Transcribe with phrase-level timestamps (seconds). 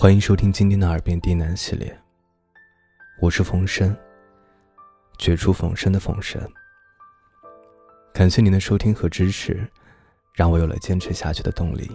[0.00, 1.94] 欢迎收听今天的《耳边低喃》系列，
[3.20, 3.94] 我是冯生，
[5.18, 6.40] 绝处逢生的冯生。
[8.14, 9.62] 感谢您的收听和支持，
[10.32, 11.86] 让我有了坚持下去的动力。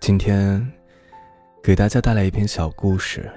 [0.00, 0.66] 今天
[1.62, 3.30] 给大家带来一篇小故事。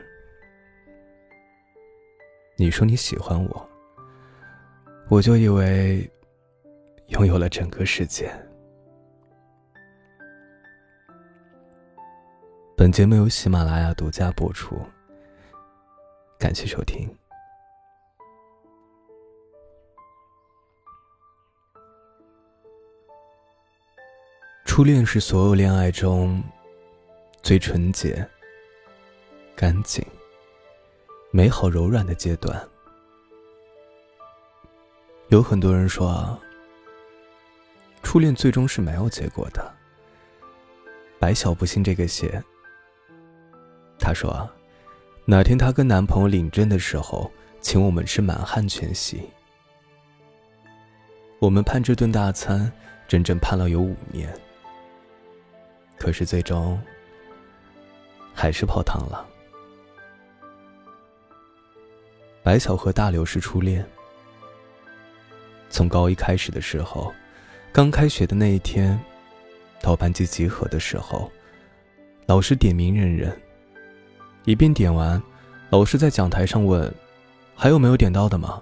[2.55, 3.69] 你说你喜欢我，
[5.09, 6.09] 我就以为
[7.07, 8.33] 拥有了整个世界。
[12.81, 14.83] 本节目由喜马拉雅独家播出，
[16.39, 17.07] 感谢收听。
[24.65, 26.41] 初恋是所有恋爱中
[27.43, 28.27] 最纯洁、
[29.55, 30.03] 干净、
[31.29, 32.67] 美好、柔软的阶段。
[35.27, 36.35] 有很多人说，
[38.01, 39.71] 初恋最终是没有结果的。
[41.19, 42.43] 白小不信这个邪。
[44.11, 44.49] 她说
[45.23, 47.31] ：“哪天她跟男朋友领证的时候，
[47.61, 49.21] 请我们吃满汉全席。
[51.39, 52.69] 我们盼这顿大餐，
[53.07, 54.29] 整整盼了有五年。
[55.97, 56.77] 可是最终，
[58.33, 59.25] 还是泡汤了。
[62.43, 63.87] 白晓和大刘是初恋。
[65.69, 67.13] 从高一开始的时候，
[67.71, 68.99] 刚开学的那一天，
[69.81, 71.31] 到班级集合的时候，
[72.25, 73.33] 老师点名认人。”
[74.45, 75.21] 一遍点完，
[75.69, 76.91] 老师在讲台上问
[77.55, 78.61] ：“还有没有点到的吗？”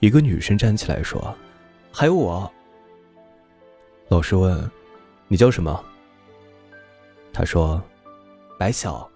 [0.00, 1.34] 一个女生站起来说
[1.92, 2.50] ：“还有我。”
[4.08, 4.70] 老师问
[5.28, 5.84] ：“你叫什么？”
[7.34, 7.82] 她说
[8.58, 9.06] ：“白晓。”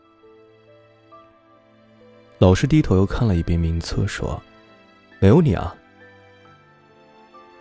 [2.39, 4.41] 老师低头又看了一遍名册，说
[5.21, 5.75] ：“没有你啊。”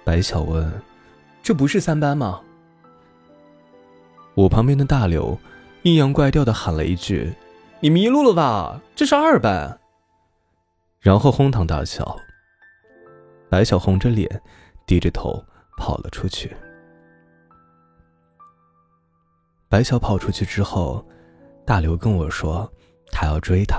[0.04, 0.70] 白晓问
[1.42, 2.42] ：“这不是三班吗？”
[4.36, 5.39] 我旁边的大刘。
[5.84, 7.34] 阴阳怪调的喊了一句
[7.81, 8.81] ：“你迷路了吧？
[8.95, 9.78] 这是二班。”
[11.02, 12.17] 然后哄堂大笑。
[13.49, 14.42] 白晓红着脸，
[14.88, 15.44] 低着头
[15.77, 16.55] 跑了出去。
[19.67, 21.05] 白晓跑出去之后，
[21.66, 22.71] 大刘跟我说
[23.11, 23.77] ：“他要追她。”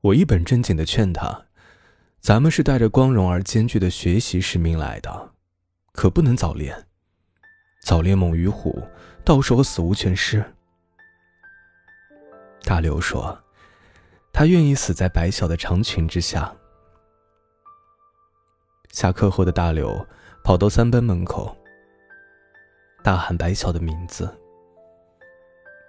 [0.00, 1.46] 我一本正经的劝他
[2.20, 5.32] ：“咱们是带着光荣而艰巨的学习使命来的，
[5.92, 6.86] 可不能早恋。
[7.82, 8.80] 早恋猛于虎。”
[9.24, 10.44] 到时候死无全尸。
[12.62, 13.36] 大刘说
[14.32, 16.54] ：“他愿意死在白晓的长裙之下。”
[18.90, 20.06] 下课后的大刘
[20.44, 21.56] 跑到三班门口，
[23.02, 24.32] 大喊白晓的名字。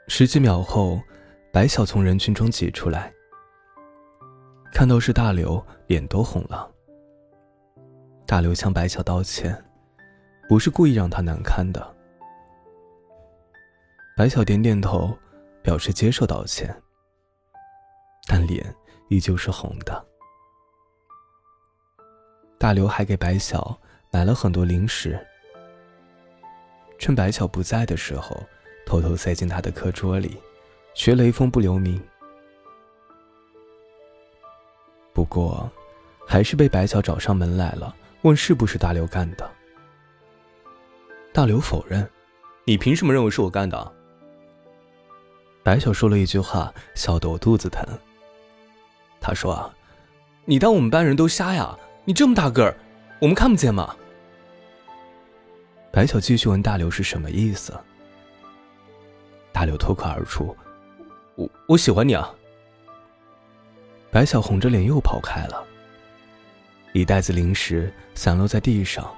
[0.08, 1.00] 十几秒后，
[1.52, 3.14] 白晓从人群中挤出来，
[4.72, 6.72] 看到是大刘，脸都红了。
[8.26, 9.64] 大刘向白晓道歉，
[10.50, 11.95] 不是故意让他难堪的。
[14.18, 15.14] 白晓点点头，
[15.62, 16.74] 表示接受道歉，
[18.26, 18.74] 但脸
[19.10, 20.06] 依旧是红的。
[22.58, 23.78] 大刘还给白晓
[24.12, 25.20] 买了很多零食，
[26.98, 28.42] 趁白小不在的时候，
[28.86, 30.38] 偷偷塞进他的课桌里，
[30.94, 32.02] 学雷锋不留名。
[35.12, 35.70] 不过，
[36.26, 39.52] 还是被白小找上门来了，问是不是大刘干的。
[41.34, 42.10] 大刘否认
[42.64, 43.94] ：“你凭什么认为是我干的？”
[45.66, 47.84] 白晓说了一句话，笑得我肚子疼。
[49.20, 49.74] 他说：“啊，
[50.46, 51.76] 你当我们班人都瞎呀？
[52.04, 52.78] 你这么大个儿，
[53.20, 53.96] 我们看不见吗？”
[55.92, 57.74] 白晓继续问大刘是什么意思。
[59.52, 60.56] 大刘脱口而出
[61.34, 62.32] ：“我我喜欢你啊！”
[64.14, 65.66] 白晓红着脸又跑开了。
[66.94, 69.12] 一袋子零食散落在地上。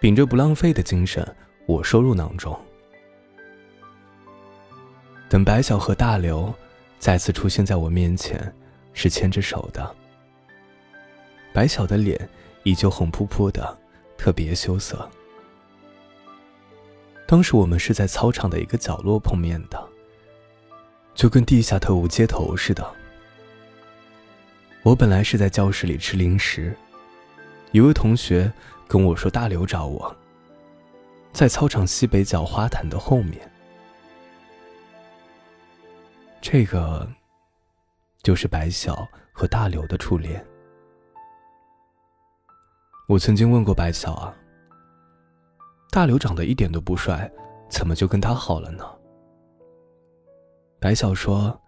[0.00, 1.22] 秉着不浪费的精神，
[1.66, 2.58] 我收入囊中。
[5.34, 6.54] 等白晓和大刘
[7.00, 8.54] 再次出现在我面前，
[8.92, 9.92] 是牵着手的。
[11.52, 12.28] 白晓的脸
[12.62, 13.76] 依旧红扑扑的，
[14.16, 15.10] 特别羞涩。
[17.26, 19.88] 当时我们是在操场的一个角落碰面的，
[21.16, 22.88] 就跟地下特务接头似的。
[24.84, 26.72] 我本来是在教室里吃零食，
[27.72, 28.52] 一位同学
[28.86, 30.16] 跟我说大刘找我，
[31.32, 33.50] 在操场西北角花坛的后面。
[36.46, 37.08] 这个，
[38.22, 40.46] 就是白晓和大刘的初恋。
[43.08, 44.36] 我曾经问过白晓啊，
[45.90, 47.32] 大刘长得一点都不帅，
[47.70, 48.84] 怎么就跟他好了呢？
[50.78, 51.58] 白晓说，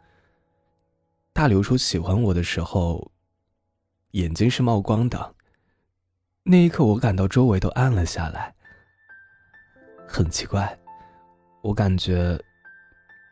[1.33, 3.11] 大刘说喜欢我的时候，
[4.11, 5.35] 眼睛是冒光的，
[6.43, 8.55] 那一刻我感到周围都暗了下来，
[10.07, 10.79] 很奇怪，
[11.63, 12.39] 我感觉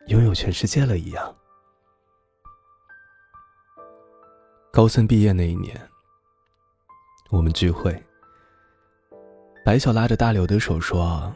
[0.07, 1.35] 拥有全世界了一样。
[4.71, 5.75] 高三毕业那一年，
[7.31, 8.03] 我们聚会，
[9.63, 11.33] 白晓拉着大刘的手说：“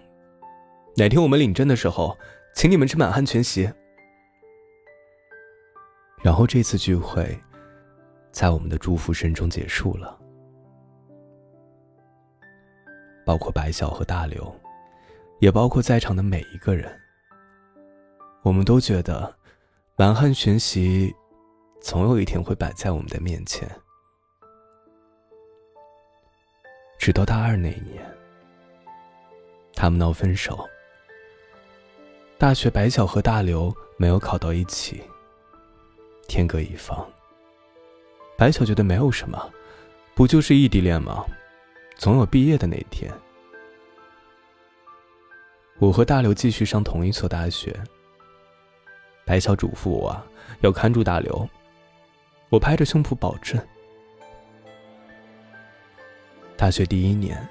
[0.95, 2.15] 哪天我们领证的时候，
[2.53, 3.71] 请你们吃满汉全席。”
[6.21, 7.41] 然后这次聚会，
[8.31, 10.19] 在我们的祝福声中结束了。
[13.25, 14.53] 包括白晓和大刘，
[15.39, 16.99] 也包括在场的每一个人，
[18.41, 19.35] 我们都觉得
[19.95, 21.13] 满汉全席。
[21.81, 23.65] 总有一天会摆在我们的面前。
[26.97, 28.05] 直到大二那一年，
[29.73, 30.67] 他们闹分手。
[32.37, 35.01] 大学白晓和大刘没有考到一起，
[36.27, 37.09] 天各一方。
[38.37, 39.49] 白晓觉得没有什么，
[40.13, 41.25] 不就是异地恋吗？
[41.95, 43.09] 总有毕业的那一天。
[45.77, 47.73] 我和大刘继续上同一所大学。
[49.29, 50.19] 白晓嘱咐我
[50.61, 51.47] 要看住大刘。
[52.49, 53.61] 我拍着胸脯保证，
[56.57, 57.47] 大学第一年，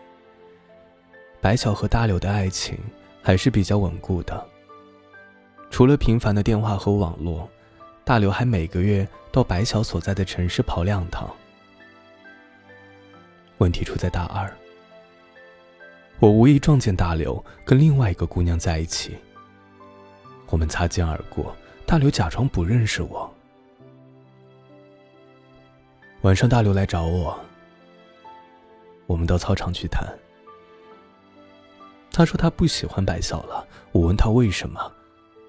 [1.41, 2.77] 白晓和大刘的爱情
[3.23, 4.45] 还是比较稳固的。
[5.71, 7.49] 除了频繁的电话和网络，
[8.05, 11.33] 大刘还每个月到白晓所在的城市跑两趟。
[13.59, 14.53] 问题出在大二，
[16.19, 19.17] 我无意撞见大刘跟另外一个姑娘在一起。
[20.49, 21.55] 我们擦肩而过，
[21.89, 23.35] 大刘假装不认识我。
[26.21, 27.41] 晚上，大刘来找我。
[29.07, 30.07] 我们到操场去谈。
[32.13, 33.67] 他说他不喜欢白晓了。
[33.93, 34.93] 我问他为什么，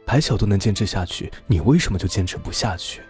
[0.06, 3.02] 白晓都能坚持下去，你为什么就坚持不下去？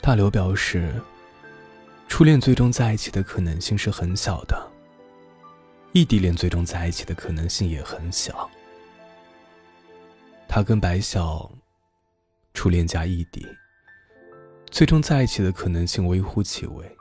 [0.00, 0.90] 大刘表示，
[2.08, 4.58] 初恋最终在一起的可能性是很小的，
[5.92, 8.50] 异地恋最终在一起的可能性也很小。
[10.52, 11.48] 他跟白晓，
[12.54, 13.46] 初恋加异地。
[14.68, 16.96] 最终在一起的可能性微乎其微，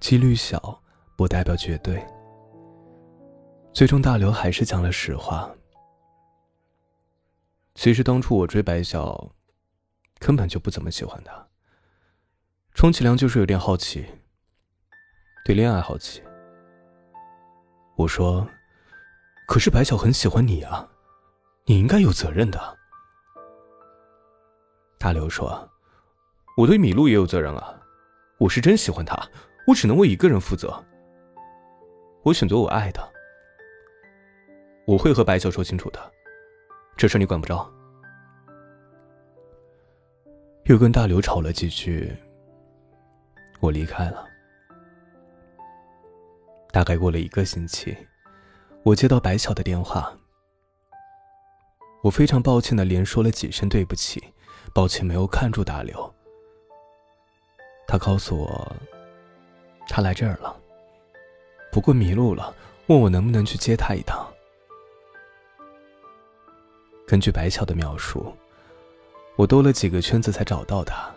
[0.00, 0.82] 几率小
[1.14, 2.02] 不代表绝对。
[3.74, 5.54] 最终大刘还是讲了实话。
[7.74, 9.30] 其实当初我追白晓，
[10.18, 11.46] 根本就不怎么喜欢他，
[12.72, 14.06] 充其量就是有点好奇，
[15.44, 16.22] 对恋爱好奇。
[17.96, 18.48] 我说
[19.46, 20.88] ：“可是白晓很喜欢你啊，
[21.66, 22.78] 你应该有责任的。”
[24.98, 25.68] 大刘说
[26.56, 27.80] ：“我对米露也有责任啊，
[28.38, 29.16] 我是真喜欢她，
[29.66, 30.82] 我只能为一个人负责。
[32.22, 33.12] 我选择我爱的，
[34.86, 36.00] 我会和白晓说清楚的，
[36.96, 37.70] 这事你管不着。”
[40.64, 42.10] 又跟大刘吵了几句，
[43.60, 44.26] 我离开了。
[46.72, 47.94] 大概过了一个星期，
[48.82, 50.10] 我接到白晓的电话，
[52.04, 54.22] 我非常抱歉的连说了几声对不起。
[54.74, 56.14] 抱歉，没有看住大刘。
[57.86, 58.76] 他告诉我，
[59.88, 60.54] 他来这儿了，
[61.72, 62.54] 不过迷路了，
[62.88, 64.26] 问我能不能去接他一趟。
[67.06, 68.34] 根据白晓的描述，
[69.36, 71.08] 我兜了几个圈子才找到他。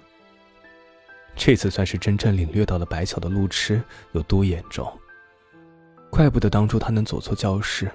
[1.36, 3.82] 这次算是真正领略到了白晓的路痴
[4.14, 4.90] 有多严重，
[6.10, 7.92] 怪不得当初他能走错教室。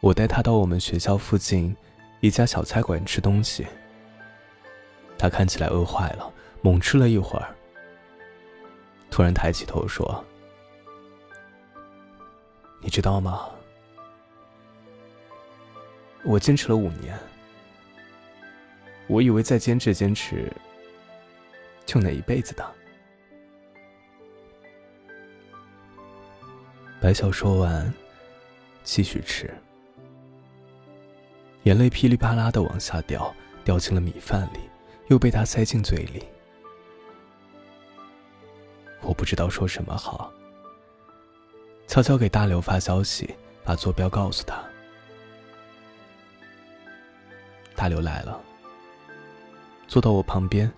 [0.00, 1.76] 我带他到我们学校附近。
[2.20, 3.66] 一家小菜馆吃东西，
[5.18, 7.54] 他看起来饿坏了，猛吃了一会儿，
[9.10, 10.24] 突然抬起头说
[12.80, 13.50] ：“你知道吗？
[16.24, 17.16] 我坚持了五年，
[19.08, 20.50] 我以为再坚持坚持，
[21.84, 22.66] 就那一辈子的。”
[26.98, 27.92] 白晓说完，
[28.82, 29.54] 继续吃。
[31.66, 34.60] 眼泪噼里啪啦的往下掉，掉进了米饭里，
[35.08, 36.22] 又被他塞进嘴里。
[39.02, 40.32] 我不知道说什么好，
[41.88, 44.62] 悄悄给大刘发消息，把坐标告诉他。
[47.74, 48.40] 大刘来了，
[49.88, 50.72] 坐到我旁边，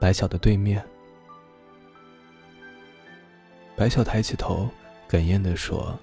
[0.00, 0.84] 白晓的对面。
[3.76, 4.68] 白晓抬起头，
[5.08, 5.96] 哽咽的说：“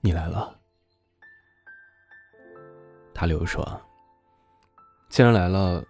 [0.00, 0.56] 你来了。”
[3.14, 3.64] 大刘说
[5.08, 5.82] ：“既然来了，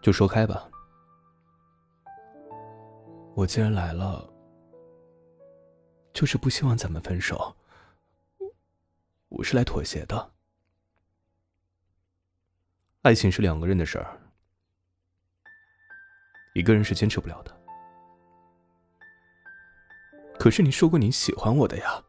[0.00, 0.70] 就说开吧。
[3.34, 4.24] 我既然来了，
[6.14, 7.54] 就是不希望咱们分手。
[9.28, 10.32] 我是来妥协的。
[13.02, 14.18] 爱情是两个人的事儿，
[16.54, 17.54] 一个人是坚持不了的。
[20.38, 22.02] 可是你说过你喜欢我的呀。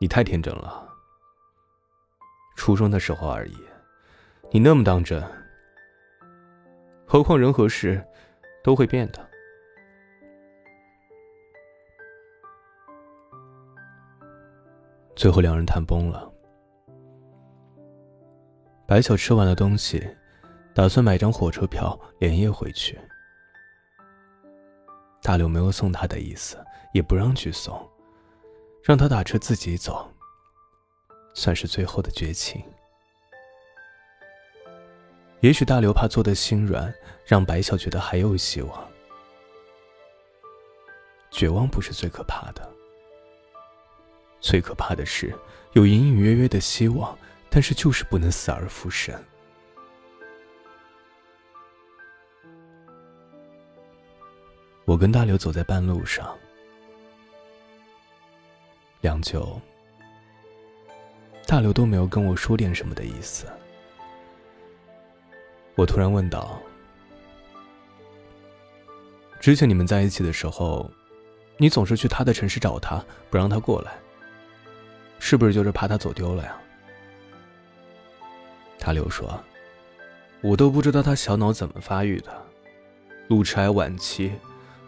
[0.00, 0.87] 你太天真了，
[2.58, 3.56] 初中的时候而已，
[4.50, 5.22] 你那么当真。
[7.06, 8.04] 何况人和事
[8.64, 9.26] 都会变的。
[15.14, 16.28] 最后两人谈崩了。
[18.88, 20.04] 白晓吃完了东西，
[20.74, 22.98] 打算买张火车票连夜回去。
[25.22, 26.58] 大刘没有送他的意思，
[26.92, 27.88] 也不让去送。
[28.82, 30.10] 让他打车自己走，
[31.38, 32.60] 算是最后的绝情。
[35.38, 36.92] 也许大刘怕做的心软，
[37.24, 38.90] 让白晓觉得还有希望。
[41.30, 42.68] 绝望不是最可怕的，
[44.40, 45.32] 最可怕的是
[45.74, 47.16] 有隐隐约约的希望，
[47.48, 49.14] 但是就是不能死而复生。
[54.84, 56.36] 我跟大刘走在半路上。
[59.02, 59.60] 良久，
[61.48, 63.46] 大刘都没有跟我说点什么的意思。
[65.76, 66.60] 我突然问道
[69.40, 70.90] ：“之前你们在一起的时候，
[71.56, 73.92] 你总是去他的城市找他，不让他过来，
[75.18, 76.54] 是不是就是怕他走丢了呀？”
[78.78, 79.42] 大刘说
[80.44, 82.30] ：“我都不知道他小脑怎么发育的，
[83.28, 84.30] 路痴癌晚期，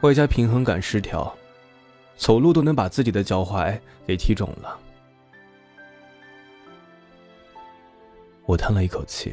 [0.03, 1.35] 外加平衡感失调。”
[2.19, 4.79] 走路都能把自己的脚踝给踢肿了。
[8.51, 9.33] 我叹了一口气。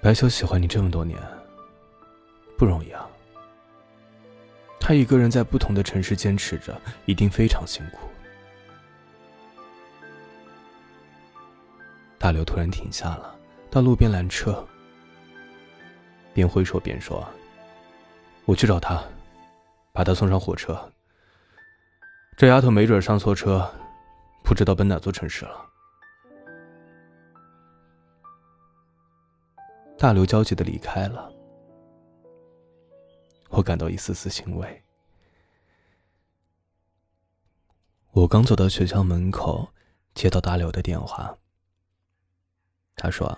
[0.00, 1.20] 白秋喜欢你这么多年，
[2.56, 3.04] 不容易啊。
[4.78, 8.08] 他一个人在不同的城市坚持着，一定非常辛苦。
[12.16, 13.34] 大刘突然停下了，
[13.68, 14.64] 到路边拦车，
[16.32, 17.26] 边挥手边说
[18.46, 19.02] ：“我去找他。”
[19.92, 20.78] 把她送上火车。
[22.36, 23.68] 这丫头没准上错车，
[24.44, 25.66] 不知道奔哪座城市了。
[30.00, 31.30] 大刘焦急的离开了，
[33.50, 34.82] 我感到一丝丝欣慰。
[38.12, 39.68] 我刚走到学校门口，
[40.14, 41.36] 接到大刘的电话。
[42.96, 43.30] 他说：“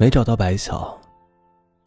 [0.00, 0.98] 没找到白晓，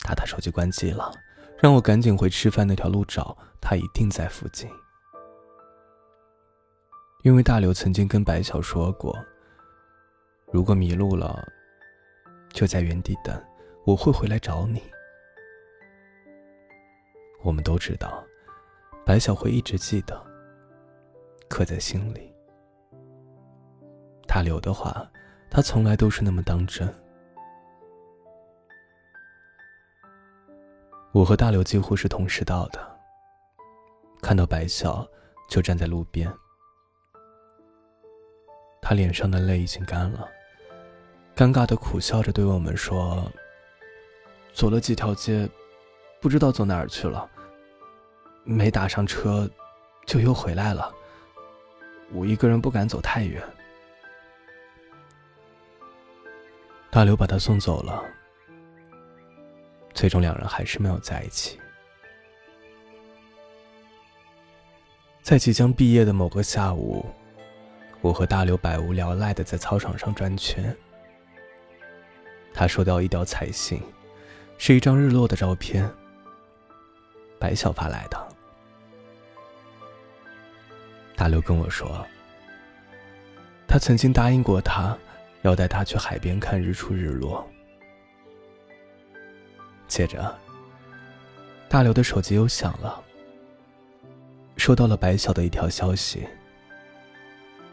[0.01, 1.11] 他他手机关机了。”
[1.57, 4.69] 让我赶紧回吃饭那条路找他，一定在附近。
[7.23, 9.17] 因为大刘曾经跟白晓说过，
[10.51, 11.43] 如果迷路了，
[12.51, 13.43] 就在原地等，
[13.85, 14.81] 我会回来找你。
[17.41, 18.23] 我们都知道，
[19.05, 20.19] 白晓会一直记得，
[21.49, 22.33] 刻在心里。
[24.25, 25.05] 大刘的话，
[25.49, 26.87] 他从来都是那么当真。
[31.11, 32.79] 我和大刘几乎是同时到的。
[34.21, 35.05] 看到白晓，
[35.49, 36.33] 就站在路边。
[38.81, 40.29] 他脸上的泪已经干了，
[41.35, 43.29] 尴尬的苦笑着对我们说
[44.53, 45.49] ：“走了几条街，
[46.21, 47.27] 不知道走哪儿去了。
[48.43, 49.49] 没打上车，
[50.05, 50.93] 就又回来了。
[52.11, 53.41] 我一个人不敢走太远。”
[56.91, 58.03] 大刘把他送走了。
[59.93, 61.59] 最终，两人还是没有在一起。
[65.23, 67.05] 在即将毕业的某个下午，
[68.01, 70.75] 我和大刘百无聊赖的在操场上转圈。
[72.53, 73.81] 他收到一条彩信，
[74.57, 75.89] 是一张日落的照片，
[77.37, 78.27] 白晓发来的。
[81.15, 82.05] 大刘跟我说，
[83.67, 84.97] 他曾经答应过他，
[85.41, 87.45] 要带他去海边看日出日落。
[89.87, 90.33] 接着，
[91.69, 93.03] 大刘的手机又响了，
[94.57, 96.27] 收到了白晓的一条消息，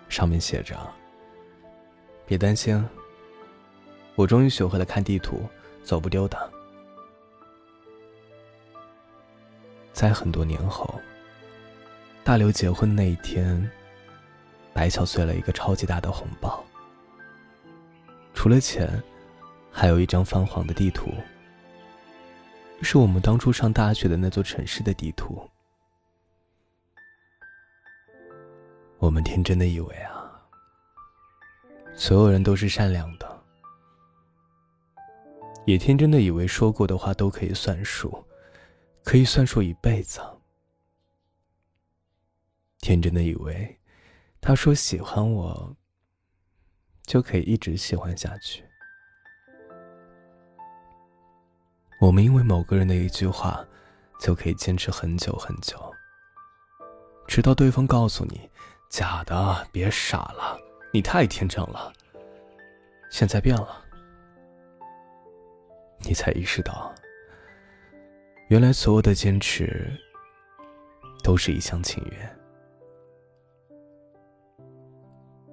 [0.09, 0.77] 上面写着
[2.27, 2.85] ：“别担心，
[4.17, 5.49] 我终于学会了看地图，
[5.83, 6.51] 走不丢的。”
[10.01, 10.99] 在很多年后，
[12.25, 13.71] 大刘结婚那一天，
[14.73, 16.65] 白巧碎了一个超级大的红包，
[18.33, 18.89] 除了钱，
[19.71, 21.11] 还有一张泛黄的地图。
[22.81, 25.47] 是我们当初上大学的那座城市的地图。
[29.01, 30.33] 我们天真的以为啊，
[31.95, 33.43] 所有人都是善良的，
[35.67, 38.25] 也天真的以为说过的话都可以算数，
[39.05, 40.21] 可以算数一辈子。
[42.79, 43.79] 天真的以为，
[44.41, 45.77] 他说喜欢我，
[47.03, 48.65] 就可以一直喜欢下去。
[52.01, 53.63] 我们因为某个人的一句话，
[54.21, 55.79] 就可以坚持很久很久，
[57.29, 58.49] 直到对方告诉你
[58.89, 60.59] ：“假的，别傻了，
[60.93, 61.93] 你太天真了。”
[63.13, 63.85] 现在变了，
[65.99, 66.95] 你才意识到，
[68.51, 69.89] 原来所有的坚持
[71.23, 72.39] 都是一厢情愿。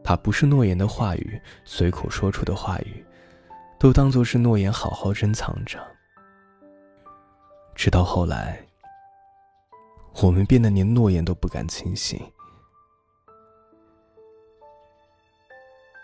[0.03, 3.05] 把不是诺言的话语，随口说出的话语，
[3.79, 5.79] 都当作是诺言，好好珍藏着。
[7.75, 8.65] 直到后来，
[10.23, 12.19] 我们变得连诺言都不敢轻信。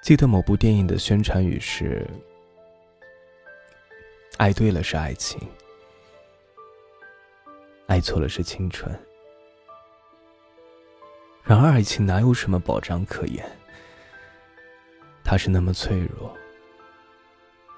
[0.04, 2.08] 记得某部电影的宣传语是
[4.38, 5.40] ：“爱对了是爱情，
[7.88, 8.92] 爱错了是青春。”
[11.44, 13.46] 然而，爱情哪有什么保障可言？
[15.24, 16.36] 它是那么脆弱、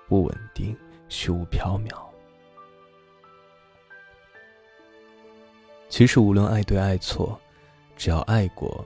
[0.07, 0.77] 不稳定、
[1.09, 2.05] 虚无缥缈。
[5.89, 7.39] 其实，无论爱对爱错，
[7.95, 8.85] 只要爱过，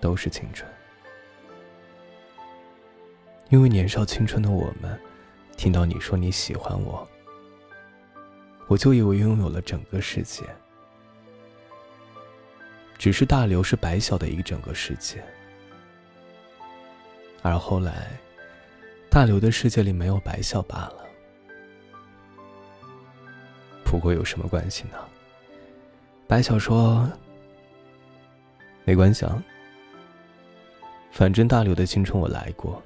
[0.00, 0.70] 都是青春。
[3.50, 4.98] 因为年少青春的我们，
[5.56, 7.06] 听到你说你喜欢我，
[8.68, 10.44] 我就以为拥有了整个世界。
[12.98, 15.22] 只是大刘是白小的一整个世界，
[17.42, 18.10] 而后来，
[19.08, 21.06] 大刘的世界里没有白小罢了。
[23.84, 24.98] 不过有什么关系呢？
[26.26, 27.08] 白小说
[28.84, 29.42] ：“没关系啊，
[31.12, 32.82] 反正大刘的青春我来过。”